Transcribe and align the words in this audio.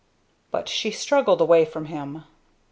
But 0.49 0.67
she 0.67 0.89
struggled 0.89 1.41
away 1.41 1.63
from 1.63 1.85
him. 1.85 2.23